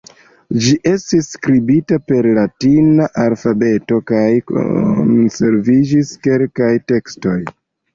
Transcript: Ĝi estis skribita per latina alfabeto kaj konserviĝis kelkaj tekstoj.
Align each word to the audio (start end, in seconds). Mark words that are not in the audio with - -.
Ĝi 0.61 0.71
estis 0.91 1.29
skribita 1.33 1.99
per 2.13 2.29
latina 2.39 3.07
alfabeto 3.27 4.03
kaj 4.15 4.27
konserviĝis 4.57 6.19
kelkaj 6.29 6.77
tekstoj. 6.95 7.43